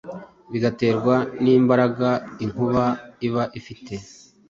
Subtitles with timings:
[0.51, 2.09] bigaterwa n’imbaraga
[2.43, 2.83] inkuba
[3.27, 3.93] iba ifite.